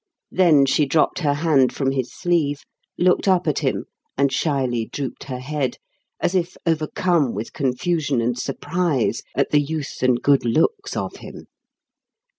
[0.31, 2.63] Then she dropped her hand from his sleeve,
[2.97, 3.85] looked up at him,
[4.17, 5.77] and shyly drooped her head,
[6.19, 11.45] as if overcome with confusion and surprise at the youth and good looks of him.